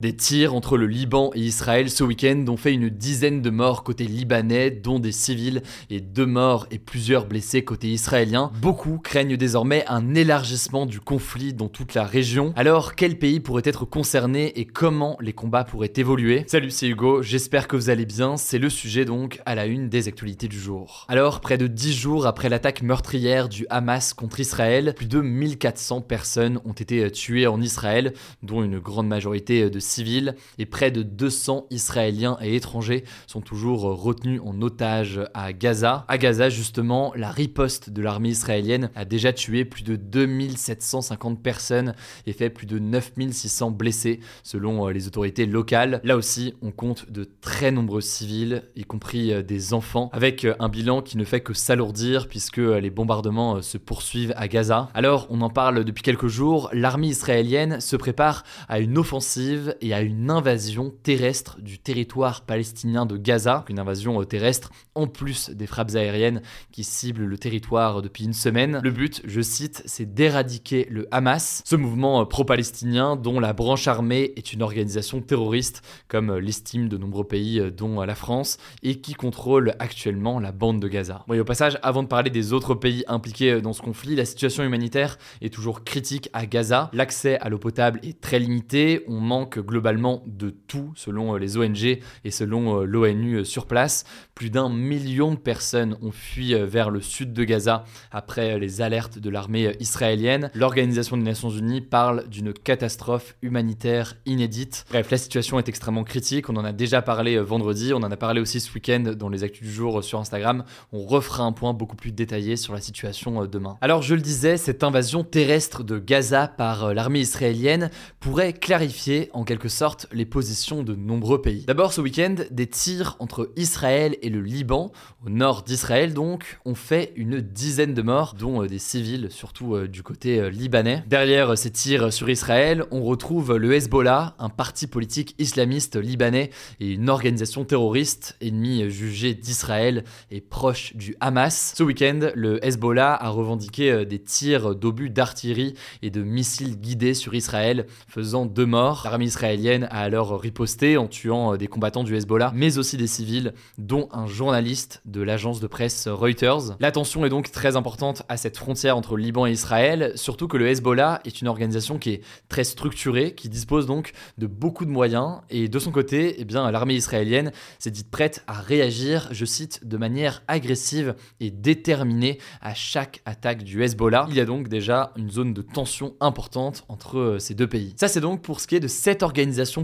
Des 0.00 0.16
tirs 0.16 0.56
entre 0.56 0.76
le 0.76 0.88
Liban 0.88 1.30
et 1.36 1.40
Israël 1.40 1.88
ce 1.88 2.02
week-end 2.02 2.44
ont 2.48 2.56
fait 2.56 2.72
une 2.72 2.88
dizaine 2.88 3.42
de 3.42 3.50
morts 3.50 3.84
côté 3.84 4.06
libanais, 4.06 4.72
dont 4.72 4.98
des 4.98 5.12
civils, 5.12 5.62
et 5.88 6.00
deux 6.00 6.26
morts 6.26 6.66
et 6.72 6.80
plusieurs 6.80 7.26
blessés 7.26 7.62
côté 7.62 7.86
israélien. 7.86 8.50
Beaucoup 8.60 8.98
craignent 8.98 9.36
désormais 9.36 9.84
un 9.86 10.16
élargissement 10.16 10.86
du 10.86 10.98
conflit 10.98 11.54
dans 11.54 11.68
toute 11.68 11.94
la 11.94 12.02
région. 12.02 12.52
Alors, 12.56 12.96
quel 12.96 13.20
pays 13.20 13.38
pourrait 13.38 13.62
être 13.64 13.84
concerné 13.84 14.58
et 14.58 14.64
comment 14.64 15.16
les 15.20 15.32
combats 15.32 15.62
pourraient 15.62 15.92
évoluer? 15.94 16.42
Salut, 16.48 16.72
c'est 16.72 16.88
Hugo, 16.88 17.22
j'espère 17.22 17.68
que 17.68 17.76
vous 17.76 17.88
allez 17.88 18.04
bien. 18.04 18.36
C'est 18.36 18.58
le 18.58 18.70
sujet 18.70 19.04
donc 19.04 19.40
à 19.46 19.54
la 19.54 19.66
une 19.66 19.88
des 19.88 20.08
actualités 20.08 20.48
du 20.48 20.58
jour. 20.58 21.06
Alors, 21.08 21.40
près 21.40 21.56
de 21.56 21.68
10 21.68 21.92
jours 21.92 22.26
après 22.26 22.48
l'attaque 22.48 22.82
meurtrière 22.82 23.48
du 23.48 23.64
Hamas 23.70 24.12
contre 24.12 24.40
Israël, 24.40 24.92
plus 24.96 25.06
de 25.06 25.20
1400 25.20 26.00
personnes 26.00 26.58
ont 26.64 26.72
été 26.72 27.08
tuées 27.12 27.46
en 27.46 27.60
Israël, 27.60 28.12
dont 28.42 28.64
une 28.64 28.80
grande 28.80 29.06
majorité 29.06 29.70
de 29.70 29.83
civils 29.84 30.34
et 30.58 30.66
près 30.66 30.90
de 30.90 31.02
200 31.02 31.66
Israéliens 31.70 32.36
et 32.40 32.56
étrangers 32.56 33.04
sont 33.26 33.40
toujours 33.40 33.82
retenus 33.82 34.40
en 34.44 34.60
otage 34.62 35.20
à 35.34 35.52
Gaza. 35.52 36.04
À 36.08 36.18
Gaza, 36.18 36.48
justement, 36.48 37.12
la 37.16 37.30
riposte 37.30 37.90
de 37.90 38.02
l'armée 38.02 38.30
israélienne 38.30 38.90
a 38.94 39.04
déjà 39.04 39.32
tué 39.32 39.64
plus 39.64 39.82
de 39.82 39.96
2750 39.96 41.42
personnes 41.42 41.94
et 42.26 42.32
fait 42.32 42.50
plus 42.50 42.66
de 42.66 42.78
9600 42.78 43.70
blessés 43.70 44.20
selon 44.42 44.86
euh, 44.86 44.92
les 44.92 45.06
autorités 45.06 45.46
locales. 45.46 46.00
Là 46.04 46.16
aussi, 46.16 46.54
on 46.62 46.70
compte 46.70 47.10
de 47.10 47.28
très 47.40 47.70
nombreux 47.70 48.00
civils, 48.00 48.62
y 48.76 48.84
compris 48.84 49.32
euh, 49.32 49.42
des 49.42 49.74
enfants, 49.74 50.10
avec 50.12 50.44
euh, 50.44 50.54
un 50.58 50.68
bilan 50.68 51.02
qui 51.02 51.18
ne 51.18 51.24
fait 51.24 51.40
que 51.40 51.54
s'alourdir 51.54 52.28
puisque 52.28 52.58
les 52.58 52.90
bombardements 52.90 53.62
se 53.62 53.78
poursuivent 53.78 54.34
à 54.36 54.48
Gaza. 54.48 54.88
Alors, 54.94 55.26
on 55.30 55.40
en 55.40 55.50
parle 55.50 55.84
depuis 55.84 56.02
quelques 56.02 56.28
jours, 56.28 56.70
l'armée 56.72 57.08
israélienne 57.08 57.80
se 57.80 57.96
prépare 57.96 58.44
à 58.68 58.80
une 58.80 58.98
offensive 58.98 59.73
et 59.80 59.94
à 59.94 60.00
une 60.00 60.30
invasion 60.30 60.92
terrestre 61.02 61.60
du 61.60 61.78
territoire 61.78 62.42
palestinien 62.42 63.06
de 63.06 63.16
Gaza, 63.16 63.64
une 63.68 63.78
invasion 63.78 64.20
euh, 64.20 64.24
terrestre 64.24 64.70
en 64.94 65.06
plus 65.06 65.50
des 65.50 65.66
frappes 65.66 65.94
aériennes 65.94 66.42
qui 66.72 66.84
ciblent 66.84 67.24
le 67.24 67.38
territoire 67.38 68.02
depuis 68.02 68.24
une 68.24 68.32
semaine. 68.32 68.80
Le 68.82 68.90
but, 68.90 69.22
je 69.24 69.40
cite, 69.40 69.82
c'est 69.86 70.14
d'éradiquer 70.14 70.86
le 70.90 71.06
Hamas, 71.10 71.62
ce 71.64 71.76
mouvement 71.76 72.20
euh, 72.20 72.24
pro-palestinien 72.24 73.16
dont 73.16 73.40
la 73.40 73.52
branche 73.52 73.88
armée 73.88 74.32
est 74.36 74.52
une 74.52 74.62
organisation 74.62 75.20
terroriste, 75.20 75.82
comme 76.08 76.30
euh, 76.30 76.40
l'estime 76.40 76.88
de 76.88 76.96
nombreux 76.96 77.24
pays, 77.24 77.60
dont 77.76 78.00
la 78.02 78.14
France, 78.14 78.58
et 78.82 79.00
qui 79.00 79.14
contrôle 79.14 79.74
actuellement 79.78 80.40
la 80.40 80.52
bande 80.52 80.80
de 80.80 80.88
Gaza. 80.88 81.24
Bon, 81.28 81.34
et 81.34 81.40
au 81.40 81.44
passage, 81.44 81.78
avant 81.82 82.02
de 82.02 82.08
parler 82.08 82.30
des 82.30 82.52
autres 82.52 82.74
pays 82.74 83.04
impliqués 83.08 83.60
dans 83.60 83.72
ce 83.72 83.82
conflit, 83.82 84.14
la 84.14 84.24
situation 84.24 84.62
humanitaire 84.64 85.18
est 85.40 85.52
toujours 85.52 85.84
critique 85.84 86.28
à 86.32 86.46
Gaza. 86.46 86.90
L'accès 86.92 87.38
à 87.38 87.48
l'eau 87.48 87.58
potable 87.58 88.00
est 88.02 88.20
très 88.20 88.38
limité, 88.38 89.04
on 89.08 89.20
manque 89.20 89.58
globalement 89.64 90.22
de 90.26 90.50
tout 90.50 90.92
selon 90.96 91.34
euh, 91.34 91.38
les 91.38 91.56
ONG 91.56 91.84
et 92.24 92.30
selon 92.30 92.80
euh, 92.80 92.84
l'ONU 92.84 93.36
euh, 93.36 93.44
sur 93.44 93.66
place. 93.66 94.04
Plus 94.34 94.50
d'un 94.50 94.68
million 94.68 95.32
de 95.32 95.38
personnes 95.38 95.96
ont 96.02 96.10
fui 96.10 96.54
vers 96.54 96.90
le 96.90 97.00
sud 97.00 97.32
de 97.32 97.44
Gaza 97.44 97.84
après 98.10 98.58
les 98.58 98.82
alertes 98.82 99.18
de 99.18 99.30
l'armée 99.30 99.76
israélienne. 99.78 100.50
L'Organisation 100.54 101.16
des 101.16 101.22
Nations 101.22 101.50
Unies 101.50 101.80
parle 101.80 102.28
d'une 102.28 102.52
catastrophe 102.52 103.36
humanitaire 103.42 104.16
inédite. 104.26 104.86
Bref, 104.90 105.08
la 105.12 105.18
situation 105.18 105.60
est 105.60 105.68
extrêmement 105.68 106.02
critique. 106.02 106.48
On 106.48 106.56
en 106.56 106.64
a 106.64 106.72
déjà 106.72 107.00
parlé 107.00 107.38
vendredi, 107.38 107.92
on 107.94 107.98
en 107.98 108.10
a 108.10 108.16
parlé 108.16 108.40
aussi 108.40 108.58
ce 108.58 108.72
week-end 108.74 109.14
dans 109.16 109.28
les 109.28 109.44
actus 109.44 109.68
du 109.68 109.72
jour 109.72 110.02
sur 110.02 110.18
Instagram. 110.18 110.64
On 110.92 111.04
refera 111.04 111.44
un 111.44 111.52
point 111.52 111.72
beaucoup 111.72 111.96
plus 111.96 112.10
détaillé 112.10 112.56
sur 112.56 112.74
la 112.74 112.80
situation 112.80 113.46
demain. 113.46 113.76
Alors 113.80 114.02
je 114.02 114.16
le 114.16 114.20
disais, 114.20 114.56
cette 114.56 114.82
invasion 114.82 115.22
terrestre 115.22 115.84
de 115.84 116.00
Gaza 116.00 116.48
par 116.48 116.92
l'armée 116.92 117.20
israélienne 117.20 117.90
pourrait 118.18 118.52
clarifier 118.52 119.30
en 119.32 119.44
quelque 119.44 119.53
sorte 119.68 120.06
les 120.12 120.24
positions 120.24 120.82
de 120.82 120.94
nombreux 120.94 121.40
pays. 121.40 121.64
D'abord 121.66 121.92
ce 121.92 122.00
week-end, 122.00 122.36
des 122.50 122.66
tirs 122.66 123.16
entre 123.18 123.50
Israël 123.56 124.16
et 124.22 124.28
le 124.28 124.40
Liban, 124.40 124.92
au 125.24 125.30
nord 125.30 125.62
d'Israël 125.62 126.14
donc, 126.14 126.58
ont 126.64 126.74
fait 126.74 127.12
une 127.16 127.40
dizaine 127.40 127.94
de 127.94 128.02
morts, 128.02 128.34
dont 128.38 128.62
euh, 128.62 128.66
des 128.66 128.78
civils, 128.78 129.28
surtout 129.30 129.74
euh, 129.74 129.88
du 129.88 130.02
côté 130.02 130.38
euh, 130.38 130.50
libanais. 130.50 131.04
Derrière 131.06 131.56
ces 131.58 131.70
tirs 131.70 132.12
sur 132.12 132.30
Israël, 132.30 132.84
on 132.90 133.02
retrouve 133.02 133.56
le 133.56 133.74
Hezbollah, 133.74 134.34
un 134.38 134.48
parti 134.48 134.86
politique 134.86 135.34
islamiste 135.38 135.96
libanais 135.96 136.50
et 136.80 136.92
une 136.92 137.08
organisation 137.08 137.64
terroriste, 137.64 138.36
ennemi 138.40 138.90
jugé 138.90 139.34
d'Israël 139.34 140.04
et 140.30 140.40
proche 140.40 140.94
du 140.96 141.16
Hamas. 141.20 141.74
Ce 141.76 141.82
week-end, 141.82 142.30
le 142.34 142.64
Hezbollah 142.64 143.14
a 143.14 143.28
revendiqué 143.30 144.04
des 144.04 144.18
tirs 144.18 144.74
d'obus 144.74 145.10
d'artillerie 145.10 145.74
et 146.02 146.10
de 146.10 146.22
missiles 146.22 146.78
guidés 146.78 147.14
sur 147.14 147.34
Israël, 147.34 147.86
faisant 148.08 148.46
deux 148.46 148.66
morts. 148.66 149.02
L'armée 149.04 149.24
a 149.44 149.98
alors 149.98 150.40
riposté 150.40 150.96
en 150.96 151.06
tuant 151.06 151.52
euh, 151.52 151.56
des 151.56 151.66
combattants 151.66 152.02
du 152.02 152.16
Hezbollah, 152.16 152.52
mais 152.54 152.78
aussi 152.78 152.96
des 152.96 153.06
civils, 153.06 153.52
dont 153.76 154.08
un 154.10 154.26
journaliste 154.26 155.02
de 155.04 155.20
l'agence 155.20 155.60
de 155.60 155.66
presse 155.66 156.08
Reuters. 156.08 156.76
L'attention 156.80 157.26
est 157.26 157.28
donc 157.28 157.50
très 157.50 157.76
importante 157.76 158.22
à 158.28 158.36
cette 158.36 158.56
frontière 158.56 158.96
entre 158.96 159.16
le 159.16 159.22
Liban 159.22 159.46
et 159.46 159.52
Israël, 159.52 160.12
surtout 160.14 160.48
que 160.48 160.56
le 160.56 160.68
Hezbollah 160.68 161.20
est 161.24 161.42
une 161.42 161.48
organisation 161.48 161.98
qui 161.98 162.10
est 162.10 162.20
très 162.48 162.64
structurée, 162.64 163.34
qui 163.34 163.48
dispose 163.48 163.86
donc 163.86 164.12
de 164.38 164.46
beaucoup 164.46 164.86
de 164.86 164.90
moyens, 164.90 165.40
et 165.50 165.68
de 165.68 165.78
son 165.78 165.90
côté, 165.90 166.36
eh 166.38 166.44
bien, 166.44 166.70
l'armée 166.70 166.94
israélienne 166.94 167.52
s'est 167.78 167.90
dite 167.90 168.10
prête 168.10 168.44
à 168.46 168.54
réagir, 168.54 169.28
je 169.30 169.44
cite, 169.44 169.86
de 169.86 169.96
manière 169.98 170.42
agressive 170.48 171.14
et 171.40 171.50
déterminée 171.50 172.38
à 172.62 172.72
chaque 172.74 173.20
attaque 173.26 173.62
du 173.62 173.82
Hezbollah. 173.82 174.26
Il 174.30 174.36
y 174.36 174.40
a 174.40 174.46
donc 174.46 174.68
déjà 174.68 175.12
une 175.16 175.30
zone 175.30 175.52
de 175.52 175.62
tension 175.62 176.14
importante 176.20 176.84
entre 176.88 177.18
euh, 177.18 177.38
ces 177.38 177.54
deux 177.54 177.66
pays. 177.66 177.94
Ça 177.96 178.08
c'est 178.08 178.20
donc 178.20 178.40
pour 178.40 178.60
ce 178.60 178.66
qui 178.66 178.76
est 178.76 178.80
de 178.80 178.88
cette 178.88 179.22
organisation 179.22 179.33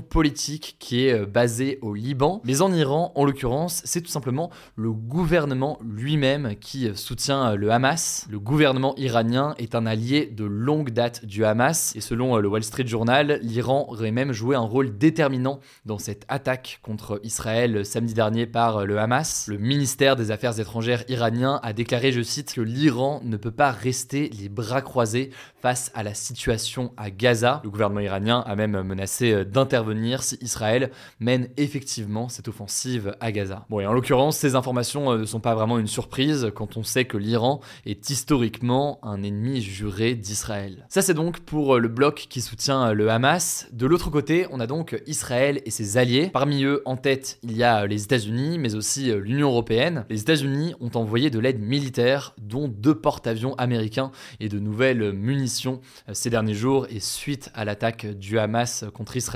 politique 0.09 0.77
qui 0.79 1.07
est 1.07 1.13
euh, 1.13 1.27
basée 1.27 1.79
au 1.83 1.95
Liban. 1.95 2.41
Mais 2.45 2.63
en 2.63 2.73
Iran, 2.73 3.13
en 3.15 3.25
l'occurrence, 3.25 3.83
c'est 3.85 4.01
tout 4.01 4.11
simplement 4.11 4.51
le 4.77 4.93
gouvernement 4.93 5.79
lui-même 5.83 6.55
qui 6.61 6.89
euh, 6.89 6.95
soutient 6.95 7.53
euh, 7.53 7.57
le 7.57 7.71
Hamas. 7.71 8.27
Le 8.31 8.39
gouvernement 8.39 8.95
iranien 8.97 9.55
est 9.59 9.75
un 9.75 9.87
allié 9.87 10.27
de 10.27 10.45
longue 10.45 10.91
date 10.91 11.25
du 11.25 11.45
Hamas. 11.45 11.95
Et 11.97 12.01
selon 12.01 12.37
le 12.37 12.49
Wall 12.49 12.63
Street 12.63 12.87
Journal, 12.87 13.41
l'Iran 13.43 13.87
aurait 13.89 14.11
même 14.11 14.33
joué 14.33 14.57
un 14.57 14.61
rôle 14.61 14.97
déterminant 14.97 15.61
dans 15.85 15.99
cette 15.99 16.25
attaque 16.29 16.81
contre 16.83 17.21
Israël 17.25 17.85
samedi 17.85 18.15
dernier 18.15 18.47
par 18.47 18.87
le 18.87 18.99
Hamas. 18.99 19.47
Le 19.49 19.59
ministère 19.59 20.17
des 20.17 20.31
Affaires 20.31 20.59
étrangères 20.59 21.05
iranien 21.09 21.61
a 21.63 21.73
déclaré, 21.73 22.13
je 22.13 22.23
cite, 22.23 22.55
que 22.55 22.61
l'Iran 22.61 23.21
ne 23.25 23.37
peut 23.37 23.51
pas 23.51 23.71
rester 23.71 24.31
les 24.41 24.49
bras 24.49 24.83
croisés 24.83 25.31
face 25.61 25.91
à 25.95 26.03
la 26.03 26.15
situation 26.15 26.93
à 26.97 27.11
Gaza. 27.11 27.61
Le 27.65 27.71
gouvernement 27.71 28.01
iranien 28.01 28.41
a 28.47 28.57
même 28.57 28.83
menacé 28.83 29.40
d'intervenir 29.45 30.23
si 30.23 30.39
Israël 30.41 30.91
mène 31.19 31.49
effectivement 31.57 32.29
cette 32.29 32.49
offensive 32.49 33.15
à 33.21 33.33
Gaza. 33.33 33.67
Bon, 33.71 33.81
et 33.81 33.87
en 33.87 33.93
l'occurrence, 33.93 34.37
ces 34.37 34.55
informations 34.55 35.13
euh, 35.13 35.19
ne 35.19 35.25
sont 35.25 35.41
pas 35.41 35.55
vraiment 35.55 35.79
une 35.79 35.87
surprise 35.87 36.51
quand 36.55 36.77
on 36.77 36.83
sait 36.83 37.05
que 37.05 37.17
l'Iran 37.17 37.61
est 37.87 38.11
historiquement 38.11 38.99
un 39.03 39.23
ennemi 39.23 39.61
juré 39.61 40.15
d'Israël. 40.15 40.87
Ça, 40.89 41.03
c'est 41.03 41.15
donc 41.15 41.41
pour 41.41 41.77
euh, 41.77 41.79
le 41.79 41.89
bloc 41.89 42.27
qui 42.29 42.41
soutient 42.41 42.93
le 42.93 43.11
Hamas. 43.11 43.69
De 43.73 43.87
l'autre 43.87 44.11
côté, 44.11 44.47
on 44.51 44.61
a 44.61 44.67
donc 44.67 45.01
Israël 45.07 45.61
et 45.65 45.71
ses 45.71 45.97
alliés. 45.97 46.31
Parmi 46.33 46.65
eux, 46.65 46.83
en 46.85 46.97
tête, 46.97 47.39
il 47.43 47.57
y 47.57 47.63
a 47.63 47.87
les 47.87 48.05
États-Unis, 48.05 48.59
mais 48.59 48.75
aussi 48.75 49.13
l'Union 49.13 49.49
européenne. 49.49 50.05
Les 50.11 50.21
États-Unis 50.21 50.75
ont 50.81 50.91
envoyé 50.95 51.31
de 51.31 51.39
l'aide 51.39 51.61
militaire, 51.61 52.35
dont 52.39 52.69
deux 52.69 52.95
porte-avions 52.95 53.55
américains 53.55 54.11
et 54.39 54.49
de 54.49 54.59
nouvelles 54.59 55.13
munitions 55.13 55.81
ces 56.13 56.31
derniers 56.31 56.55
jours 56.55 56.87
et 56.91 57.01
suite 57.01 57.51
à 57.55 57.65
l'attaque 57.65 58.07
du 58.07 58.39
Hamas 58.39 58.85
contre 58.93 59.17
Israël 59.17 59.30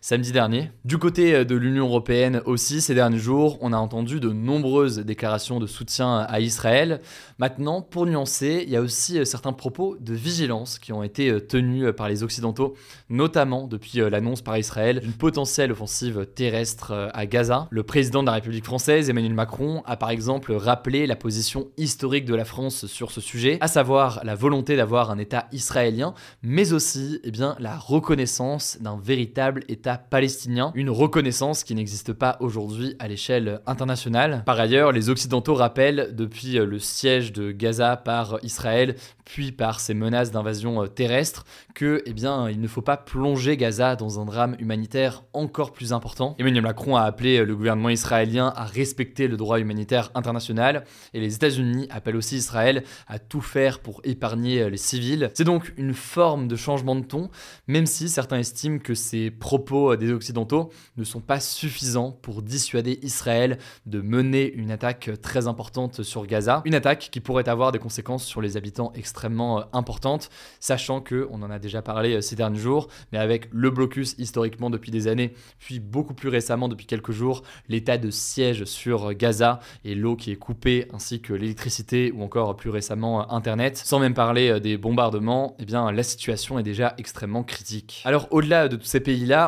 Samedi 0.00 0.32
dernier. 0.32 0.70
Du 0.84 0.98
côté 0.98 1.44
de 1.44 1.56
l'Union 1.56 1.86
européenne 1.86 2.42
aussi, 2.44 2.80
ces 2.80 2.94
derniers 2.94 3.18
jours, 3.18 3.58
on 3.60 3.72
a 3.72 3.78
entendu 3.78 4.20
de 4.20 4.30
nombreuses 4.30 4.98
déclarations 4.98 5.58
de 5.58 5.66
soutien 5.66 6.18
à 6.18 6.40
Israël. 6.40 7.00
Maintenant, 7.38 7.80
pour 7.80 8.04
nuancer, 8.04 8.64
il 8.66 8.70
y 8.70 8.76
a 8.76 8.82
aussi 8.82 9.24
certains 9.24 9.52
propos 9.52 9.96
de 10.00 10.12
vigilance 10.12 10.78
qui 10.78 10.92
ont 10.92 11.02
été 11.02 11.34
tenus 11.46 11.92
par 11.96 12.08
les 12.08 12.22
Occidentaux, 12.22 12.74
notamment 13.08 13.66
depuis 13.66 13.98
l'annonce 14.10 14.42
par 14.42 14.58
Israël 14.58 15.00
d'une 15.00 15.12
potentielle 15.12 15.72
offensive 15.72 16.26
terrestre 16.34 17.10
à 17.14 17.26
Gaza. 17.26 17.68
Le 17.70 17.82
président 17.82 18.22
de 18.22 18.26
la 18.26 18.34
République 18.34 18.64
française, 18.64 19.08
Emmanuel 19.08 19.34
Macron, 19.34 19.82
a 19.86 19.96
par 19.96 20.10
exemple 20.10 20.52
rappelé 20.52 21.06
la 21.06 21.16
position 21.16 21.68
historique 21.78 22.26
de 22.26 22.34
la 22.34 22.44
France 22.44 22.86
sur 22.86 23.10
ce 23.12 23.20
sujet, 23.20 23.56
à 23.60 23.68
savoir 23.68 24.20
la 24.24 24.34
volonté 24.34 24.76
d'avoir 24.76 25.10
un 25.10 25.18
État 25.18 25.46
israélien, 25.52 26.12
mais 26.42 26.72
aussi 26.72 27.20
eh 27.24 27.30
bien, 27.30 27.56
la 27.58 27.76
reconnaissance 27.76 28.78
d'un 28.80 28.98
véritable 29.02 29.37
État 29.68 29.98
palestinien, 29.98 30.72
une 30.74 30.90
reconnaissance 30.90 31.64
qui 31.64 31.74
n'existe 31.74 32.12
pas 32.12 32.36
aujourd'hui 32.40 32.96
à 32.98 33.08
l'échelle 33.08 33.60
internationale. 33.66 34.42
Par 34.44 34.58
ailleurs, 34.58 34.92
les 34.92 35.10
Occidentaux 35.10 35.54
rappellent 35.54 36.14
depuis 36.14 36.54
le 36.54 36.78
siège 36.78 37.32
de 37.32 37.52
Gaza 37.52 37.96
par 37.96 38.38
Israël, 38.42 38.96
puis 39.24 39.52
par 39.52 39.80
ses 39.80 39.94
menaces 39.94 40.30
d'invasion 40.30 40.86
terrestre, 40.88 41.44
que 41.74 42.02
eh 42.06 42.12
bien, 42.12 42.48
il 42.48 42.60
ne 42.60 42.66
faut 42.66 42.82
pas 42.82 42.96
plonger 42.96 43.56
Gaza 43.56 43.94
dans 43.94 44.20
un 44.20 44.24
drame 44.24 44.56
humanitaire 44.58 45.24
encore 45.32 45.72
plus 45.72 45.92
important. 45.92 46.34
Emmanuel 46.38 46.62
Macron 46.62 46.96
a 46.96 47.02
appelé 47.02 47.44
le 47.44 47.54
gouvernement 47.54 47.90
israélien 47.90 48.52
à 48.56 48.64
respecter 48.64 49.28
le 49.28 49.36
droit 49.36 49.60
humanitaire 49.60 50.10
international 50.14 50.84
et 51.14 51.20
les 51.20 51.34
États-Unis 51.34 51.86
appellent 51.90 52.16
aussi 52.16 52.36
Israël 52.36 52.82
à 53.06 53.18
tout 53.18 53.40
faire 53.40 53.80
pour 53.80 54.00
épargner 54.04 54.68
les 54.70 54.76
civils. 54.76 55.30
C'est 55.34 55.44
donc 55.44 55.72
une 55.76 55.94
forme 55.94 56.48
de 56.48 56.56
changement 56.56 56.96
de 56.96 57.04
ton, 57.04 57.30
même 57.66 57.86
si 57.86 58.08
certains 58.08 58.38
estiment 58.38 58.78
que 58.78 58.94
ces 59.18 59.30
propos 59.30 59.96
des 59.96 60.12
Occidentaux 60.12 60.70
ne 60.96 61.04
sont 61.04 61.20
pas 61.20 61.40
suffisants 61.40 62.12
pour 62.22 62.42
dissuader 62.42 63.00
Israël 63.02 63.58
de 63.86 64.00
mener 64.00 64.52
une 64.52 64.70
attaque 64.70 65.10
très 65.20 65.48
importante 65.48 66.02
sur 66.02 66.26
Gaza. 66.26 66.62
Une 66.64 66.74
attaque 66.74 67.08
qui 67.10 67.20
pourrait 67.20 67.48
avoir 67.48 67.72
des 67.72 67.78
conséquences 67.78 68.24
sur 68.24 68.40
les 68.40 68.56
habitants 68.56 68.92
extrêmement 68.94 69.64
importantes, 69.74 70.30
sachant 70.60 71.00
que, 71.00 71.26
on 71.30 71.42
en 71.42 71.50
a 71.50 71.58
déjà 71.58 71.82
parlé 71.82 72.22
ces 72.22 72.36
derniers 72.36 72.58
jours, 72.58 72.88
mais 73.12 73.18
avec 73.18 73.48
le 73.50 73.70
blocus 73.70 74.14
historiquement 74.18 74.70
depuis 74.70 74.90
des 74.90 75.08
années, 75.08 75.34
puis 75.58 75.80
beaucoup 75.80 76.14
plus 76.14 76.28
récemment 76.28 76.68
depuis 76.68 76.86
quelques 76.86 77.12
jours, 77.12 77.42
l'état 77.68 77.98
de 77.98 78.10
siège 78.10 78.64
sur 78.64 79.14
Gaza 79.14 79.58
et 79.84 79.94
l'eau 79.94 80.16
qui 80.16 80.30
est 80.30 80.36
coupée, 80.36 80.86
ainsi 80.92 81.20
que 81.20 81.32
l'électricité 81.32 82.12
ou 82.12 82.22
encore 82.22 82.54
plus 82.56 82.70
récemment 82.70 83.32
Internet, 83.32 83.80
sans 83.84 83.98
même 83.98 84.14
parler 84.14 84.60
des 84.60 84.76
bombardements, 84.76 85.56
eh 85.58 85.64
bien 85.64 85.90
la 85.90 86.02
situation 86.02 86.58
est 86.58 86.62
déjà 86.62 86.94
extrêmement 86.98 87.42
critique. 87.42 88.02
Alors 88.04 88.28
au-delà 88.30 88.68
de 88.68 88.76
tous 88.76 88.86
ces 88.86 89.00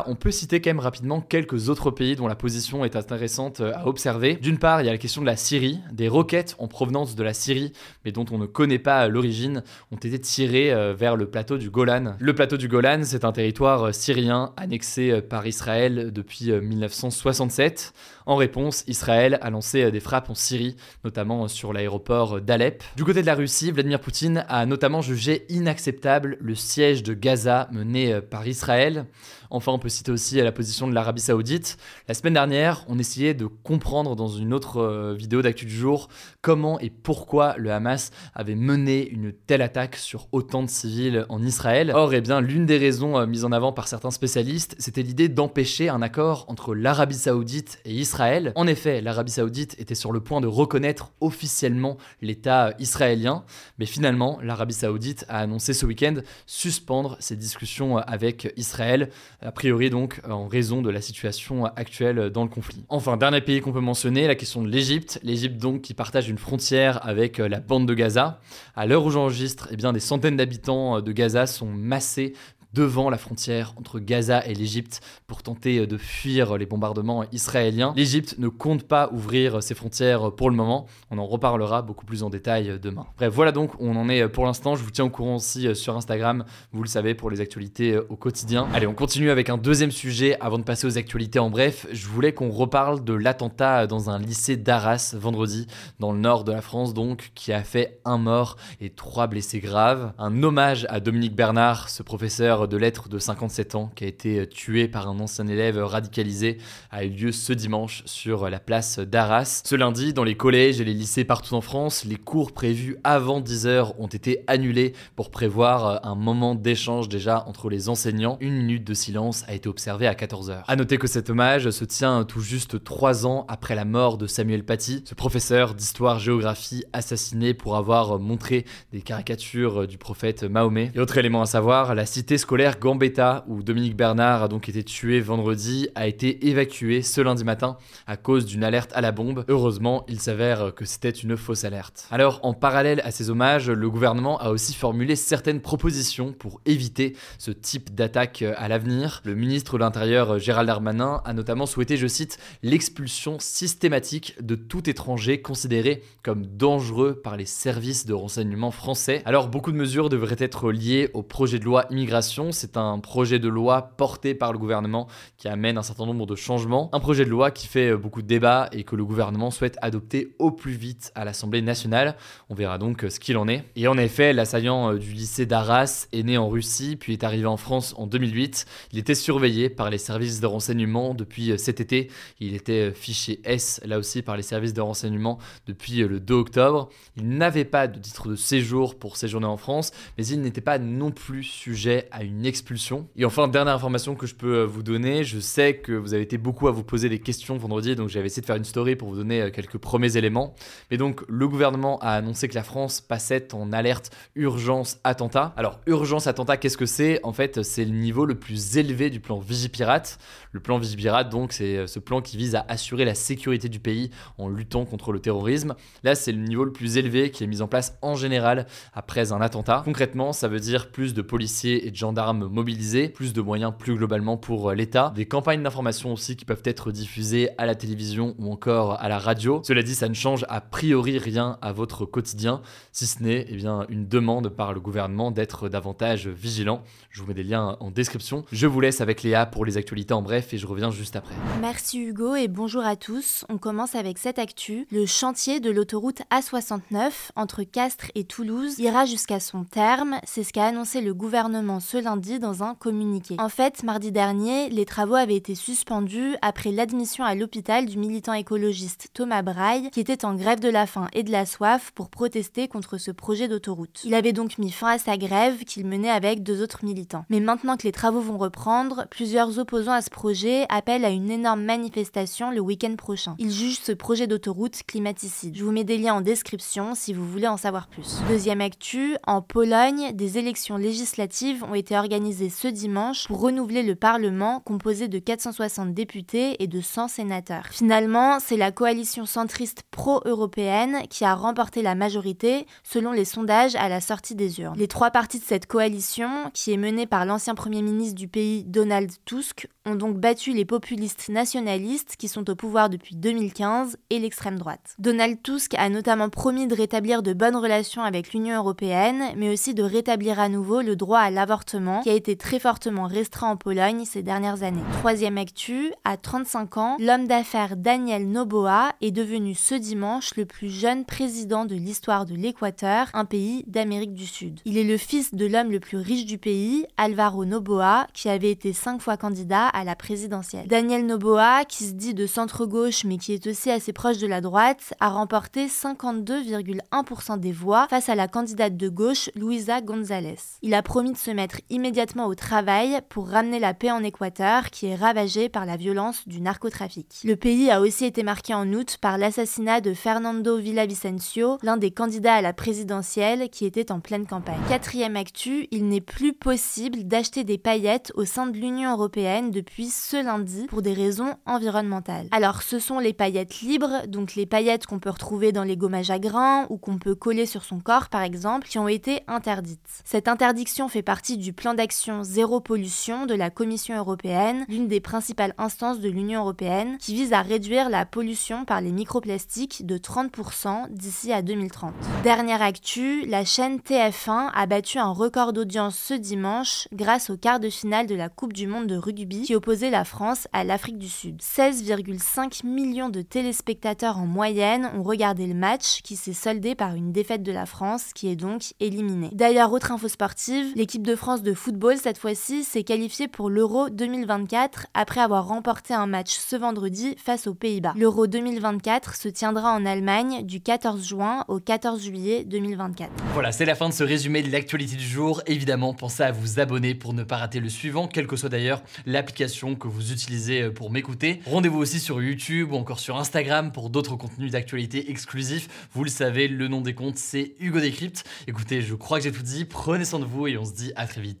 on 0.07 0.15
peut 0.15 0.31
citer 0.31 0.61
quand 0.61 0.69
même 0.69 0.79
rapidement 0.79 1.21
quelques 1.21 1.69
autres 1.69 1.91
pays 1.91 2.15
dont 2.15 2.27
la 2.27 2.35
position 2.35 2.85
est 2.85 2.95
intéressante 2.95 3.61
à 3.61 3.87
observer. 3.87 4.35
D'une 4.35 4.57
part, 4.57 4.81
il 4.81 4.85
y 4.85 4.89
a 4.89 4.91
la 4.91 4.97
question 4.97 5.21
de 5.21 5.25
la 5.25 5.35
Syrie. 5.35 5.79
Des 5.91 6.07
roquettes 6.07 6.55
en 6.59 6.67
provenance 6.67 7.15
de 7.15 7.23
la 7.23 7.33
Syrie, 7.33 7.73
mais 8.05 8.11
dont 8.11 8.25
on 8.31 8.37
ne 8.37 8.45
connaît 8.45 8.79
pas 8.79 9.07
l'origine, 9.07 9.63
ont 9.91 9.97
été 9.97 10.19
tirées 10.19 10.73
euh, 10.73 10.93
vers 10.93 11.15
le 11.15 11.29
plateau 11.29 11.57
du 11.57 11.69
Golan. 11.69 12.15
Le 12.19 12.33
plateau 12.33 12.57
du 12.57 12.67
Golan, 12.67 13.01
c'est 13.03 13.25
un 13.25 13.31
territoire 13.31 13.93
syrien 13.93 14.53
annexé 14.57 15.21
par 15.21 15.45
Israël 15.47 16.11
depuis 16.11 16.51
1967. 16.51 17.93
En 18.25 18.35
réponse, 18.35 18.83
Israël 18.87 19.39
a 19.41 19.49
lancé 19.49 19.91
des 19.91 19.99
frappes 19.99 20.29
en 20.29 20.35
Syrie, 20.35 20.75
notamment 21.03 21.47
sur 21.47 21.73
l'aéroport 21.73 22.41
d'Alep. 22.41 22.83
Du 22.95 23.03
côté 23.03 23.21
de 23.21 23.27
la 23.27 23.35
Russie, 23.35 23.71
Vladimir 23.71 23.99
Poutine 23.99 24.45
a 24.47 24.65
notamment 24.65 25.01
jugé 25.01 25.45
inacceptable 25.49 26.37
le 26.39 26.55
siège 26.55 27.03
de 27.03 27.13
Gaza 27.13 27.67
mené 27.71 28.21
par 28.21 28.47
Israël. 28.47 29.05
Enfin, 29.53 29.73
on 29.73 29.79
peut 29.79 29.89
citer 29.89 30.11
aussi 30.13 30.37
la 30.37 30.53
position 30.53 30.87
de 30.87 30.93
l'Arabie 30.93 31.21
Saoudite. 31.21 31.77
La 32.07 32.13
semaine 32.13 32.33
dernière, 32.33 32.85
on 32.87 32.97
essayait 32.97 33.33
de 33.33 33.45
comprendre 33.45 34.15
dans 34.15 34.29
une 34.29 34.53
autre 34.53 34.77
euh, 34.77 35.13
vidéo 35.13 35.41
d'actu 35.41 35.65
du 35.65 35.75
jour 35.75 36.07
comment 36.41 36.79
et 36.79 36.89
pourquoi 36.89 37.55
le 37.57 37.71
Hamas 37.71 38.11
avait 38.33 38.55
mené 38.55 39.07
une 39.09 39.33
telle 39.33 39.61
attaque 39.61 39.97
sur 39.97 40.29
autant 40.31 40.63
de 40.63 40.69
civils 40.69 41.25
en 41.27 41.43
Israël. 41.43 41.91
Or, 41.93 42.13
eh 42.13 42.21
bien, 42.21 42.39
l'une 42.39 42.65
des 42.65 42.77
raisons 42.77 43.19
euh, 43.19 43.25
mises 43.25 43.43
en 43.43 43.51
avant 43.51 43.73
par 43.73 43.89
certains 43.89 44.11
spécialistes, 44.11 44.75
c'était 44.79 45.03
l'idée 45.03 45.27
d'empêcher 45.27 45.89
un 45.89 46.01
accord 46.01 46.45
entre 46.47 46.73
l'Arabie 46.73 47.15
Saoudite 47.15 47.79
et 47.83 47.93
Israël. 47.93 48.10
En 48.55 48.67
effet, 48.67 49.01
l'Arabie 49.01 49.31
Saoudite 49.31 49.75
était 49.79 49.95
sur 49.95 50.11
le 50.11 50.19
point 50.19 50.41
de 50.41 50.47
reconnaître 50.47 51.11
officiellement 51.21 51.97
l'État 52.21 52.73
israélien, 52.79 53.43
mais 53.77 53.85
finalement, 53.85 54.39
l'Arabie 54.41 54.73
Saoudite 54.73 55.25
a 55.29 55.39
annoncé 55.39 55.73
ce 55.73 55.85
week-end 55.85 56.15
suspendre 56.45 57.17
ses 57.19 57.35
discussions 57.35 57.97
avec 57.97 58.51
Israël 58.57 59.09
a 59.41 59.51
priori 59.51 59.89
donc 59.89 60.21
en 60.29 60.47
raison 60.47 60.81
de 60.81 60.89
la 60.89 61.01
situation 61.01 61.65
actuelle 61.65 62.29
dans 62.29 62.43
le 62.43 62.49
conflit. 62.49 62.83
Enfin, 62.89 63.17
dernier 63.17 63.41
pays 63.41 63.61
qu'on 63.61 63.71
peut 63.71 63.79
mentionner, 63.79 64.27
la 64.27 64.35
question 64.35 64.61
de 64.61 64.69
l'Égypte. 64.69 65.19
L'Égypte 65.23 65.57
donc 65.57 65.81
qui 65.81 65.93
partage 65.93 66.29
une 66.29 66.37
frontière 66.37 67.05
avec 67.05 67.39
euh, 67.39 67.47
la 67.47 67.59
bande 67.59 67.87
de 67.87 67.93
Gaza. 67.93 68.39
À 68.75 68.85
l'heure 68.85 69.05
où 69.05 69.11
j'enregistre, 69.11 69.67
eh 69.71 69.75
bien 69.75 69.93
des 69.93 69.99
centaines 69.99 70.37
d'habitants 70.37 70.97
euh, 70.97 71.01
de 71.01 71.11
Gaza 71.11 71.47
sont 71.47 71.67
massés 71.67 72.33
devant 72.73 73.09
la 73.09 73.17
frontière 73.17 73.73
entre 73.77 73.99
Gaza 73.99 74.45
et 74.45 74.53
l'Égypte 74.53 75.01
pour 75.27 75.43
tenter 75.43 75.85
de 75.87 75.97
fuir 75.97 76.57
les 76.57 76.65
bombardements 76.65 77.25
israéliens. 77.31 77.93
L'Égypte 77.95 78.35
ne 78.37 78.47
compte 78.47 78.83
pas 78.83 79.09
ouvrir 79.11 79.61
ses 79.61 79.75
frontières 79.75 80.31
pour 80.33 80.49
le 80.49 80.55
moment. 80.55 80.85
On 81.09 81.17
en 81.17 81.25
reparlera 81.25 81.81
beaucoup 81.81 82.05
plus 82.05 82.23
en 82.23 82.29
détail 82.29 82.79
demain. 82.81 83.05
Bref, 83.17 83.33
voilà 83.33 83.51
donc 83.51 83.73
où 83.75 83.87
on 83.87 83.95
en 83.95 84.09
est 84.09 84.27
pour 84.27 84.45
l'instant. 84.45 84.75
Je 84.75 84.83
vous 84.83 84.91
tiens 84.91 85.05
au 85.05 85.09
courant 85.09 85.35
aussi 85.35 85.75
sur 85.75 85.95
Instagram, 85.97 86.45
vous 86.71 86.83
le 86.83 86.89
savez, 86.89 87.15
pour 87.15 87.29
les 87.29 87.41
actualités 87.41 87.97
au 87.97 88.15
quotidien. 88.15 88.67
Allez, 88.73 88.87
on 88.87 88.93
continue 88.93 89.29
avec 89.29 89.49
un 89.49 89.57
deuxième 89.57 89.91
sujet 89.91 90.37
avant 90.39 90.57
de 90.57 90.63
passer 90.63 90.87
aux 90.87 90.97
actualités 90.97 91.39
en 91.39 91.49
bref. 91.49 91.87
Je 91.91 92.07
voulais 92.07 92.33
qu'on 92.33 92.49
reparle 92.49 93.03
de 93.03 93.13
l'attentat 93.13 93.87
dans 93.87 94.09
un 94.09 94.19
lycée 94.19 94.57
d'Arras 94.57 95.15
vendredi, 95.17 95.67
dans 95.99 96.11
le 96.11 96.19
nord 96.19 96.43
de 96.43 96.51
la 96.51 96.61
France 96.61 96.93
donc, 96.93 97.31
qui 97.35 97.51
a 97.53 97.63
fait 97.63 97.99
un 98.05 98.17
mort 98.17 98.55
et 98.79 98.89
trois 98.89 99.27
blessés 99.27 99.59
graves. 99.59 100.13
Un 100.17 100.43
hommage 100.43 100.85
à 100.89 100.99
Dominique 100.99 101.35
Bernard, 101.35 101.89
ce 101.89 102.03
professeur 102.03 102.60
de 102.67 102.77
lettres 102.77 103.09
de 103.09 103.19
57 103.19 103.75
ans 103.75 103.91
qui 103.95 104.03
a 104.03 104.07
été 104.07 104.47
tué 104.47 104.87
par 104.87 105.07
un 105.07 105.19
ancien 105.19 105.47
élève 105.47 105.77
radicalisé 105.77 106.57
a 106.91 107.03
eu 107.03 107.09
lieu 107.09 107.31
ce 107.31 107.53
dimanche 107.53 108.03
sur 108.05 108.49
la 108.49 108.59
place 108.59 108.99
d'Arras. 108.99 109.61
Ce 109.65 109.75
lundi, 109.75 110.13
dans 110.13 110.23
les 110.23 110.35
collèges 110.35 110.81
et 110.81 110.83
les 110.83 110.93
lycées 110.93 111.23
partout 111.23 111.55
en 111.55 111.61
France, 111.61 112.05
les 112.05 112.15
cours 112.15 112.51
prévus 112.51 112.97
avant 113.03 113.41
10h 113.41 113.93
ont 113.97 114.07
été 114.07 114.43
annulés 114.47 114.93
pour 115.15 115.31
prévoir 115.31 116.05
un 116.05 116.15
moment 116.15 116.55
d'échange 116.55 117.09
déjà 117.09 117.43
entre 117.47 117.69
les 117.69 117.89
enseignants. 117.89 118.37
Une 118.41 118.55
minute 118.55 118.83
de 118.83 118.93
silence 118.93 119.43
a 119.47 119.53
été 119.53 119.67
observée 119.67 120.07
à 120.07 120.13
14h. 120.13 120.63
A 120.67 120.75
noter 120.75 120.97
que 120.97 121.07
cet 121.07 121.29
hommage 121.29 121.69
se 121.69 121.85
tient 121.85 122.23
tout 122.23 122.41
juste 122.41 122.83
trois 122.83 123.25
ans 123.25 123.45
après 123.47 123.75
la 123.75 123.85
mort 123.85 124.17
de 124.17 124.27
Samuel 124.27 124.63
Paty, 124.63 125.03
ce 125.05 125.15
professeur 125.15 125.73
d'histoire-géographie 125.73 126.83
assassiné 126.93 127.53
pour 127.53 127.75
avoir 127.75 128.19
montré 128.19 128.65
des 128.91 129.01
caricatures 129.01 129.87
du 129.87 129.97
prophète 129.97 130.43
Mahomet. 130.43 130.91
Et 130.95 130.99
autre 130.99 131.17
élément 131.17 131.41
à 131.41 131.45
savoir, 131.45 131.95
la 131.95 132.05
cité 132.05 132.37
scolaire 132.37 132.50
scolaire 132.51 132.79
Gambetta, 132.79 133.45
où 133.47 133.63
Dominique 133.63 133.95
Bernard 133.95 134.43
a 134.43 134.47
donc 134.49 134.67
été 134.67 134.83
tué 134.83 135.21
vendredi, 135.21 135.87
a 135.95 136.05
été 136.05 136.49
évacué 136.49 137.01
ce 137.01 137.21
lundi 137.21 137.45
matin 137.45 137.77
à 138.07 138.17
cause 138.17 138.45
d'une 138.45 138.65
alerte 138.65 138.91
à 138.93 138.99
la 138.99 139.13
bombe. 139.13 139.45
Heureusement, 139.47 140.03
il 140.09 140.19
s'avère 140.19 140.75
que 140.75 140.83
c'était 140.83 141.11
une 141.11 141.37
fausse 141.37 141.63
alerte. 141.63 142.09
Alors, 142.11 142.41
en 142.43 142.53
parallèle 142.53 142.99
à 143.05 143.11
ces 143.11 143.29
hommages, 143.29 143.69
le 143.69 143.89
gouvernement 143.89 144.37
a 144.41 144.49
aussi 144.49 144.73
formulé 144.73 145.15
certaines 145.15 145.61
propositions 145.61 146.33
pour 146.33 146.59
éviter 146.65 147.15
ce 147.37 147.51
type 147.51 147.95
d'attaque 147.95 148.41
à 148.41 148.67
l'avenir. 148.67 149.21
Le 149.23 149.33
ministre 149.33 149.75
de 149.75 149.83
l'Intérieur 149.83 150.37
Gérald 150.37 150.67
Darmanin 150.67 151.21
a 151.23 151.31
notamment 151.31 151.65
souhaité, 151.65 151.95
je 151.95 152.07
cite, 152.07 152.37
l'expulsion 152.63 153.37
systématique 153.39 154.35
de 154.41 154.55
tout 154.55 154.89
étranger 154.89 155.41
considéré 155.41 156.03
comme 156.21 156.45
dangereux 156.45 157.13
par 157.13 157.37
les 157.37 157.45
services 157.45 158.05
de 158.05 158.13
renseignement 158.13 158.71
français. 158.71 159.21
Alors, 159.23 159.47
beaucoup 159.47 159.71
de 159.71 159.77
mesures 159.77 160.09
devraient 160.09 160.35
être 160.37 160.73
liées 160.73 161.11
au 161.13 161.23
projet 161.23 161.57
de 161.57 161.63
loi 161.63 161.85
immigration 161.91 162.40
c'est 162.51 162.77
un 162.77 162.97
projet 162.97 163.37
de 163.37 163.47
loi 163.47 163.93
porté 163.97 164.33
par 164.33 164.51
le 164.51 164.57
gouvernement 164.57 165.07
qui 165.37 165.47
amène 165.47 165.77
un 165.77 165.83
certain 165.83 166.05
nombre 166.05 166.25
de 166.25 166.35
changements. 166.35 166.89
Un 166.93 166.99
projet 166.99 167.25
de 167.25 167.29
loi 167.29 167.51
qui 167.51 167.67
fait 167.67 167.91
euh, 167.91 167.97
beaucoup 167.97 168.23
de 168.23 168.27
débats 168.27 168.69
et 168.71 168.83
que 168.83 168.95
le 168.95 169.05
gouvernement 169.05 169.51
souhaite 169.51 169.77
adopter 169.81 170.33
au 170.39 170.51
plus 170.51 170.73
vite 170.73 171.11
à 171.13 171.25
l'Assemblée 171.25 171.61
nationale. 171.61 172.15
On 172.49 172.55
verra 172.55 172.79
donc 172.79 173.03
euh, 173.03 173.09
ce 173.09 173.19
qu'il 173.19 173.37
en 173.37 173.47
est. 173.47 173.65
Et 173.75 173.87
en 173.87 173.97
effet, 173.97 174.33
l'assaillant 174.33 174.93
euh, 174.93 174.97
du 174.97 175.11
lycée 175.11 175.45
d'Arras 175.45 176.07
est 176.11 176.23
né 176.23 176.37
en 176.37 176.49
Russie 176.49 176.95
puis 176.95 177.13
est 177.13 177.23
arrivé 177.23 177.45
en 177.45 177.57
France 177.57 177.93
en 177.97 178.07
2008. 178.07 178.65
Il 178.93 178.97
était 178.97 179.15
surveillé 179.15 179.69
par 179.69 179.91
les 179.91 179.99
services 179.99 180.39
de 180.39 180.47
renseignement 180.47 181.13
depuis 181.13 181.59
cet 181.59 181.79
été. 181.79 182.09
Il 182.39 182.55
était 182.55 182.91
fiché 182.93 183.41
S 183.43 183.81
là 183.85 183.99
aussi 183.99 184.21
par 184.21 184.37
les 184.37 184.43
services 184.43 184.73
de 184.73 184.81
renseignement 184.81 185.37
depuis 185.67 185.97
le 185.97 186.19
2 186.19 186.33
octobre. 186.33 186.89
Il 187.17 187.27
n'avait 187.27 187.65
pas 187.65 187.87
de 187.87 187.99
titre 187.99 188.29
de 188.29 188.35
séjour 188.35 188.97
pour 188.97 189.17
séjourner 189.17 189.47
en 189.47 189.57
France, 189.57 189.91
mais 190.17 190.25
il 190.25 190.41
n'était 190.41 190.61
pas 190.61 190.79
non 190.79 191.11
plus 191.11 191.43
sujet 191.43 192.07
à 192.11 192.23
une 192.23 192.30
une 192.31 192.45
expulsion. 192.45 193.07
Et 193.15 193.25
enfin, 193.25 193.47
dernière 193.47 193.75
information 193.75 194.15
que 194.15 194.25
je 194.25 194.35
peux 194.35 194.63
vous 194.63 194.83
donner, 194.83 195.23
je 195.23 195.39
sais 195.39 195.75
que 195.77 195.91
vous 195.91 196.13
avez 196.13 196.23
été 196.23 196.37
beaucoup 196.37 196.67
à 196.67 196.71
vous 196.71 196.83
poser 196.83 197.09
des 197.09 197.19
questions 197.19 197.57
vendredi, 197.57 197.95
donc 197.95 198.09
j'avais 198.09 198.27
essayé 198.27 198.41
de 198.41 198.45
faire 198.45 198.55
une 198.55 198.63
story 198.63 198.95
pour 198.95 199.09
vous 199.09 199.17
donner 199.17 199.51
quelques 199.51 199.77
premiers 199.77 200.15
éléments. 200.17 200.55
Mais 200.89 200.97
donc, 200.97 201.23
le 201.27 201.47
gouvernement 201.47 201.99
a 201.99 202.11
annoncé 202.13 202.47
que 202.47 202.55
la 202.55 202.63
France 202.63 203.01
passait 203.01 203.53
en 203.53 203.73
alerte 203.73 204.11
urgence 204.35 204.99
attentat. 205.03 205.53
Alors, 205.57 205.79
urgence 205.87 206.27
attentat, 206.27 206.57
qu'est-ce 206.57 206.77
que 206.77 206.85
c'est? 206.85 207.19
En 207.23 207.33
fait, 207.33 207.63
c'est 207.63 207.83
le 207.83 207.91
niveau 207.91 208.25
le 208.25 208.35
plus 208.35 208.77
élevé 208.77 209.09
du 209.09 209.19
plan 209.19 209.39
Vigipirate. 209.39 210.17
Le 210.53 210.61
plan 210.61 210.77
Vigipirate, 210.77 211.29
donc, 211.29 211.51
c'est 211.51 211.85
ce 211.85 211.99
plan 211.99 212.21
qui 212.21 212.37
vise 212.37 212.55
à 212.55 212.65
assurer 212.69 213.03
la 213.03 213.15
sécurité 213.15 213.67
du 213.67 213.79
pays 213.79 214.09
en 214.37 214.47
luttant 214.47 214.85
contre 214.85 215.11
le 215.11 215.19
terrorisme. 215.19 215.75
Là, 216.03 216.15
c'est 216.15 216.31
le 216.31 216.41
niveau 216.41 216.63
le 216.63 216.71
plus 216.71 216.97
élevé 216.97 217.29
qui 217.31 217.43
est 217.43 217.47
mis 217.47 217.61
en 217.61 217.67
place 217.67 217.97
en 218.01 218.15
général 218.15 218.67
après 218.93 219.33
un 219.33 219.41
attentat. 219.41 219.81
Concrètement, 219.83 220.31
ça 220.31 220.47
veut 220.47 220.59
dire 220.59 220.91
plus 220.91 221.13
de 221.13 221.21
policiers 221.21 221.85
et 221.85 221.91
de 221.91 221.95
gendarmes 221.95 222.20
mobilisés, 222.33 223.09
plus 223.09 223.33
de 223.33 223.41
moyens 223.41 223.73
plus 223.77 223.95
globalement 223.95 224.37
pour 224.37 224.71
l'État, 224.71 225.11
des 225.15 225.25
campagnes 225.25 225.63
d'information 225.63 226.13
aussi 226.13 226.35
qui 226.35 226.45
peuvent 226.45 226.61
être 226.65 226.91
diffusées 226.91 227.49
à 227.57 227.65
la 227.65 227.75
télévision 227.75 228.35
ou 228.39 228.51
encore 228.51 229.01
à 229.01 229.09
la 229.09 229.19
radio. 229.19 229.61
Cela 229.65 229.83
dit, 229.83 229.95
ça 229.95 230.09
ne 230.09 230.13
change 230.13 230.45
a 230.49 230.61
priori 230.61 231.17
rien 231.17 231.57
à 231.61 231.73
votre 231.73 232.05
quotidien, 232.05 232.61
si 232.91 233.07
ce 233.07 233.23
n'est 233.23 233.45
eh 233.49 233.55
bien, 233.55 233.85
une 233.89 234.07
demande 234.07 234.49
par 234.49 234.73
le 234.73 234.79
gouvernement 234.79 235.31
d'être 235.31 235.69
davantage 235.69 236.27
vigilant. 236.27 236.83
Je 237.09 237.21
vous 237.21 237.27
mets 237.27 237.33
des 237.33 237.43
liens 237.43 237.77
en 237.79 237.91
description. 237.91 238.45
Je 238.51 238.67
vous 238.67 238.79
laisse 238.81 239.01
avec 239.01 239.23
Léa 239.23 239.45
pour 239.45 239.65
les 239.65 239.77
actualités 239.77 240.13
en 240.13 240.21
bref 240.21 240.53
et 240.53 240.57
je 240.57 240.67
reviens 240.67 240.91
juste 240.91 241.15
après. 241.15 241.35
Merci 241.59 241.99
Hugo 241.99 242.35
et 242.35 242.47
bonjour 242.47 242.83
à 242.83 242.95
tous. 242.95 243.45
On 243.49 243.57
commence 243.57 243.95
avec 243.95 244.17
cette 244.17 244.39
actu. 244.39 244.87
Le 244.91 245.05
chantier 245.05 245.59
de 245.59 245.71
l'autoroute 245.71 246.21
A69 246.31 247.11
entre 247.35 247.63
Castres 247.63 248.11
et 248.15 248.23
Toulouse 248.23 248.79
ira 248.79 249.05
jusqu'à 249.05 249.39
son 249.39 249.63
terme. 249.63 250.15
C'est 250.23 250.43
ce 250.43 250.53
qu'a 250.53 250.65
annoncé 250.65 251.01
le 251.01 251.13
gouvernement 251.13 251.79
ce 251.79 252.00
lundi 252.01 252.39
dans 252.39 252.63
un 252.63 252.75
communiqué. 252.75 253.35
En 253.39 253.49
fait, 253.49 253.83
mardi 253.83 254.11
dernier, 254.11 254.69
les 254.69 254.85
travaux 254.85 255.15
avaient 255.15 255.35
été 255.35 255.55
suspendus 255.55 256.35
après 256.41 256.71
l'admission 256.71 257.23
à 257.23 257.35
l'hôpital 257.35 257.85
du 257.85 257.97
militant 257.97 258.33
écologiste 258.33 259.09
Thomas 259.13 259.41
Braille 259.41 259.89
qui 259.91 259.99
était 259.99 260.25
en 260.25 260.35
grève 260.35 260.59
de 260.59 260.69
la 260.69 260.85
faim 260.85 261.07
et 261.13 261.23
de 261.23 261.31
la 261.31 261.45
soif 261.45 261.91
pour 261.95 262.09
protester 262.09 262.67
contre 262.67 262.97
ce 262.97 263.11
projet 263.11 263.47
d'autoroute. 263.47 264.01
Il 264.03 264.13
avait 264.13 264.33
donc 264.33 264.57
mis 264.57 264.71
fin 264.71 264.87
à 264.87 264.97
sa 264.97 265.17
grève 265.17 265.63
qu'il 265.63 265.85
menait 265.85 266.09
avec 266.09 266.43
deux 266.43 266.61
autres 266.61 266.83
militants. 266.83 267.25
Mais 267.29 267.39
maintenant 267.39 267.77
que 267.77 267.83
les 267.83 267.91
travaux 267.91 268.21
vont 268.21 268.37
reprendre, 268.37 269.05
plusieurs 269.09 269.59
opposants 269.59 269.91
à 269.91 270.01
ce 270.01 270.09
projet 270.09 270.65
appellent 270.69 271.05
à 271.05 271.09
une 271.09 271.31
énorme 271.31 271.63
manifestation 271.63 272.51
le 272.51 272.59
week-end 272.59 272.95
prochain. 272.95 273.35
Ils 273.39 273.51
jugent 273.51 273.79
ce 273.81 273.91
projet 273.91 274.27
d'autoroute 274.27 274.81
climaticide. 274.87 275.55
Je 275.55 275.63
vous 275.63 275.71
mets 275.71 275.83
des 275.83 275.97
liens 275.97 276.15
en 276.15 276.21
description 276.21 276.95
si 276.95 277.13
vous 277.13 277.27
voulez 277.27 277.47
en 277.47 277.57
savoir 277.57 277.87
plus. 277.87 278.19
Deuxième 278.27 278.61
actu, 278.61 279.15
en 279.25 279.41
Pologne, 279.41 280.11
des 280.13 280.37
élections 280.37 280.77
législatives 280.77 281.63
ont 281.63 281.75
été 281.75 281.90
organisées 281.97 282.49
ce 282.49 282.67
dimanche 282.67 283.27
pour 283.27 283.41
renouveler 283.41 283.83
le 283.83 283.95
Parlement 283.95 284.59
composé 284.59 285.07
de 285.07 285.19
460 285.19 285.93
députés 285.93 286.61
et 286.63 286.67
de 286.67 286.81
100 286.81 287.07
sénateurs. 287.07 287.65
Finalement, 287.71 288.39
c'est 288.39 288.57
la 288.57 288.71
coalition 288.71 289.25
centriste 289.25 289.83
pro-européenne 289.91 291.03
qui 291.09 291.25
a 291.25 291.35
remporté 291.35 291.81
la 291.81 291.95
majorité 291.95 292.65
selon 292.83 293.11
les 293.11 293.25
sondages 293.25 293.75
à 293.75 293.89
la 293.89 294.01
sortie 294.01 294.35
des 294.35 294.59
urnes. 294.59 294.77
Les 294.77 294.87
trois 294.87 295.11
partis 295.11 295.39
de 295.39 295.43
cette 295.43 295.67
coalition, 295.67 296.29
qui 296.53 296.71
est 296.71 296.77
menée 296.77 297.05
par 297.05 297.25
l'ancien 297.25 297.55
Premier 297.55 297.81
ministre 297.81 298.15
du 298.15 298.27
pays 298.27 298.63
Donald 298.63 299.11
Tusk, 299.25 299.67
ont 299.85 299.95
donc 299.95 300.17
battu 300.17 300.53
les 300.53 300.65
populistes 300.65 301.29
nationalistes 301.29 302.15
qui 302.17 302.27
sont 302.27 302.49
au 302.49 302.55
pouvoir 302.55 302.89
depuis 302.89 303.15
2015 303.15 303.97
et 304.09 304.19
l'extrême 304.19 304.59
droite. 304.59 304.95
Donald 304.99 305.41
Tusk 305.41 305.73
a 305.75 305.89
notamment 305.89 306.29
promis 306.29 306.67
de 306.67 306.75
rétablir 306.75 307.23
de 307.23 307.33
bonnes 307.33 307.55
relations 307.55 308.03
avec 308.03 308.33
l'Union 308.33 308.57
européenne, 308.57 309.23
mais 309.37 309.51
aussi 309.51 309.73
de 309.73 309.83
rétablir 309.83 310.39
à 310.39 310.49
nouveau 310.49 310.81
le 310.81 310.95
droit 310.95 311.19
à 311.19 311.31
l'avortement 311.31 311.80
qui 312.03 312.09
a 312.09 312.13
été 312.13 312.35
très 312.35 312.59
fortement 312.59 313.07
restreint 313.07 313.49
en 313.49 313.57
Pologne 313.57 314.05
ces 314.05 314.23
dernières 314.23 314.63
années. 314.63 314.83
Troisième 314.99 315.37
actu, 315.37 315.91
à 316.03 316.17
35 316.17 316.77
ans, 316.77 316.97
l'homme 316.99 317.27
d'affaires 317.27 317.77
Daniel 317.77 318.29
Noboa 318.29 318.93
est 319.01 319.11
devenu 319.11 319.55
ce 319.55 319.75
dimanche 319.75 320.35
le 320.35 320.45
plus 320.45 320.69
jeune 320.69 321.05
président 321.05 321.65
de 321.65 321.75
l'histoire 321.75 322.25
de 322.25 322.35
l'Équateur, 322.35 323.07
un 323.13 323.25
pays 323.25 323.63
d'Amérique 323.67 324.13
du 324.13 324.25
Sud. 324.25 324.59
Il 324.65 324.77
est 324.77 324.83
le 324.83 324.97
fils 324.97 325.33
de 325.33 325.45
l'homme 325.45 325.71
le 325.71 325.79
plus 325.79 325.97
riche 325.97 326.25
du 326.25 326.37
pays, 326.37 326.85
Alvaro 326.97 327.45
Noboa, 327.45 328.07
qui 328.13 328.29
avait 328.29 328.51
été 328.51 328.73
cinq 328.73 329.01
fois 329.01 329.17
candidat 329.17 329.67
à 329.67 329.83
la 329.83 329.95
présidentielle. 329.95 330.67
Daniel 330.67 331.05
Noboa, 331.05 331.65
qui 331.65 331.85
se 331.85 331.93
dit 331.93 332.13
de 332.13 332.25
centre-gauche 332.27 333.03
mais 333.05 333.17
qui 333.17 333.33
est 333.33 333.47
aussi 333.47 333.71
assez 333.71 333.93
proche 333.93 334.17
de 334.17 334.27
la 334.27 334.41
droite, 334.41 334.93
a 334.99 335.09
remporté 335.09 335.67
52,1% 335.67 337.39
des 337.39 337.51
voix 337.51 337.87
face 337.89 338.09
à 338.09 338.15
la 338.15 338.27
candidate 338.27 338.77
de 338.77 338.89
gauche 338.89 339.29
Luisa 339.35 339.81
González. 339.81 340.37
Il 340.61 340.73
a 340.73 340.81
promis 340.81 341.11
de 341.11 341.17
se 341.17 341.31
mettre 341.31 341.61
immédiatement 341.71 342.27
au 342.27 342.35
travail 342.35 342.99
pour 343.09 343.29
ramener 343.29 343.59
la 343.59 343.73
paix 343.73 343.91
en 343.91 344.03
Équateur 344.03 344.69
qui 344.69 344.87
est 344.87 344.95
ravagée 344.95 345.49
par 345.49 345.65
la 345.65 345.77
violence 345.77 346.27
du 346.27 346.41
narcotrafic. 346.41 347.21
Le 347.23 347.35
pays 347.35 347.71
a 347.71 347.81
aussi 347.81 348.05
été 348.05 348.23
marqué 348.23 348.53
en 348.53 348.71
août 348.73 348.97
par 349.01 349.17
l'assassinat 349.17 349.81
de 349.81 349.93
Fernando 349.93 350.57
Villavicencio, 350.57 351.57
l'un 351.63 351.77
des 351.77 351.91
candidats 351.91 352.35
à 352.35 352.41
la 352.41 352.53
présidentielle 352.53 353.49
qui 353.49 353.65
était 353.65 353.91
en 353.91 353.99
pleine 353.99 354.27
campagne. 354.27 354.59
Quatrième 354.67 355.15
actu, 355.15 355.67
il 355.71 355.87
n'est 355.87 356.01
plus 356.01 356.33
possible 356.33 357.03
d'acheter 357.05 357.43
des 357.43 357.57
paillettes 357.57 358.11
au 358.15 358.25
sein 358.25 358.47
de 358.47 358.57
l'Union 358.57 358.91
européenne 358.91 359.51
depuis 359.51 359.87
ce 359.87 360.23
lundi 360.23 360.67
pour 360.67 360.81
des 360.81 360.93
raisons 360.93 361.35
environnementales. 361.45 362.27
Alors 362.31 362.61
ce 362.61 362.79
sont 362.79 362.99
les 362.99 363.13
paillettes 363.13 363.61
libres, 363.61 364.05
donc 364.07 364.35
les 364.35 364.45
paillettes 364.45 364.85
qu'on 364.85 364.99
peut 364.99 365.09
retrouver 365.09 365.51
dans 365.51 365.63
les 365.63 365.77
gommages 365.77 366.11
à 366.11 366.19
grains 366.19 366.67
ou 366.69 366.77
qu'on 366.77 366.97
peut 366.97 367.15
coller 367.15 367.45
sur 367.45 367.63
son 367.63 367.79
corps 367.79 368.09
par 368.09 368.21
exemple, 368.21 368.67
qui 368.67 368.79
ont 368.79 368.87
été 368.87 369.21
interdites. 369.27 369.79
Cette 370.03 370.27
interdiction 370.27 370.87
fait 370.89 371.01
partie 371.01 371.37
du 371.37 371.53
plan 371.61 371.75
d'action 371.75 372.23
zéro 372.23 372.59
pollution 372.59 373.27
de 373.27 373.35
la 373.35 373.51
Commission 373.51 373.95
européenne, 373.95 374.65
l'une 374.67 374.87
des 374.87 374.99
principales 374.99 375.53
instances 375.59 375.99
de 375.99 376.09
l'Union 376.09 376.41
européenne, 376.41 376.97
qui 376.97 377.13
vise 377.13 377.33
à 377.33 377.43
réduire 377.43 377.87
la 377.91 378.03
pollution 378.03 378.65
par 378.65 378.81
les 378.81 378.91
microplastiques 378.91 379.85
de 379.85 379.99
30% 379.99 380.89
d'ici 380.89 381.31
à 381.31 381.43
2030. 381.43 381.93
Dernière 382.23 382.63
actu, 382.63 383.27
la 383.27 383.45
chaîne 383.45 383.77
TF1 383.77 384.49
a 384.51 384.65
battu 384.65 384.97
un 384.97 385.11
record 385.11 385.53
d'audience 385.53 385.95
ce 385.95 386.15
dimanche 386.15 386.87
grâce 386.93 387.29
au 387.29 387.37
quart 387.37 387.59
de 387.59 387.69
finale 387.69 388.07
de 388.07 388.15
la 388.15 388.29
Coupe 388.29 388.53
du 388.53 388.65
Monde 388.65 388.87
de 388.87 388.97
rugby 388.97 389.43
qui 389.43 389.53
opposait 389.53 389.91
la 389.91 390.03
France 390.03 390.47
à 390.53 390.63
l'Afrique 390.63 390.97
du 390.97 391.09
Sud. 391.09 391.43
16,5 391.43 392.65
millions 392.65 393.09
de 393.09 393.21
téléspectateurs 393.21 394.17
en 394.17 394.25
moyenne 394.25 394.89
ont 394.95 395.03
regardé 395.03 395.45
le 395.45 395.53
match 395.53 396.01
qui 396.01 396.15
s'est 396.15 396.33
soldé 396.33 396.73
par 396.73 396.95
une 396.95 397.11
défaite 397.11 397.43
de 397.43 397.51
la 397.51 397.67
France 397.67 398.13
qui 398.15 398.29
est 398.29 398.35
donc 398.35 398.73
éliminée. 398.79 399.29
D'ailleurs, 399.31 399.71
autre 399.71 399.91
info 399.91 400.07
sportive, 400.07 400.73
l'équipe 400.75 401.05
de 401.05 401.15
France 401.15 401.43
de 401.43 401.50
football 401.53 401.97
cette 401.97 402.17
fois-ci 402.17 402.63
s'est 402.63 402.83
qualifiée 402.83 403.27
pour 403.27 403.49
l'Euro 403.49 403.89
2024 403.89 404.87
après 404.93 405.21
avoir 405.21 405.47
remporté 405.47 405.93
un 405.93 406.07
match 406.07 406.37
ce 406.37 406.55
vendredi 406.55 407.15
face 407.17 407.47
aux 407.47 407.53
Pays-Bas. 407.53 407.93
L'Euro 407.95 408.27
2024 408.27 409.15
se 409.15 409.29
tiendra 409.29 409.73
en 409.73 409.85
Allemagne 409.85 410.45
du 410.45 410.61
14 410.61 411.07
juin 411.07 411.45
au 411.47 411.59
14 411.59 412.03
juillet 412.03 412.43
2024. 412.43 413.09
Voilà, 413.33 413.51
c'est 413.51 413.65
la 413.65 413.75
fin 413.75 413.89
de 413.89 413.93
ce 413.93 414.03
résumé 414.03 414.43
de 414.43 414.51
l'actualité 414.51 414.95
du 414.95 415.07
jour. 415.07 415.41
Évidemment, 415.47 415.93
pensez 415.93 416.23
à 416.23 416.31
vous 416.31 416.59
abonner 416.59 416.95
pour 416.95 417.13
ne 417.13 417.23
pas 417.23 417.37
rater 417.37 417.59
le 417.59 417.69
suivant, 417.69 418.07
quelle 418.07 418.27
que 418.27 418.35
soit 418.35 418.49
d'ailleurs 418.49 418.81
l'application 419.05 419.75
que 419.75 419.87
vous 419.87 420.11
utilisez 420.11 420.69
pour 420.69 420.91
m'écouter. 420.91 421.41
Rendez-vous 421.45 421.79
aussi 421.79 421.99
sur 421.99 422.21
YouTube 422.21 422.71
ou 422.71 422.75
encore 422.75 422.99
sur 422.99 423.17
Instagram 423.17 423.71
pour 423.71 423.89
d'autres 423.89 424.15
contenus 424.15 424.51
d'actualité 424.51 425.09
exclusifs. 425.11 425.89
Vous 425.93 426.03
le 426.03 426.09
savez, 426.09 426.47
le 426.47 426.67
nom 426.67 426.81
des 426.81 426.93
comptes, 426.93 427.17
c'est 427.17 427.55
Hugo 427.59 427.79
Décrypte. 427.79 428.23
Écoutez, 428.47 428.81
je 428.81 428.95
crois 428.95 429.17
que 429.17 429.23
j'ai 429.23 429.31
tout 429.31 429.43
dit. 429.43 429.65
Prenez 429.65 430.05
soin 430.05 430.19
de 430.19 430.25
vous 430.25 430.47
et 430.47 430.57
on 430.57 430.65
se 430.65 430.73
dit 430.73 430.91
à 430.95 431.07
très 431.07 431.21
vite. 431.21 431.40